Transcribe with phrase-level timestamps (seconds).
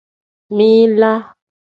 [0.55, 1.19] Min-laa.